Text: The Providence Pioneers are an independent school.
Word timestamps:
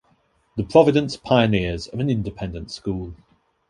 The 0.57 0.63
Providence 0.63 1.15
Pioneers 1.15 1.87
are 1.89 1.99
an 1.99 2.09
independent 2.09 2.71
school. 2.71 3.13